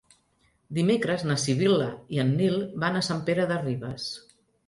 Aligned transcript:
Dimecres 0.77 1.25
na 1.31 1.35
Sibil·la 1.41 1.89
i 2.17 2.21
en 2.25 2.33
Nil 2.41 2.57
van 2.85 2.97
a 3.01 3.05
Sant 3.09 3.23
Pere 3.27 3.45
de 3.53 3.59
Ribes. 3.63 4.09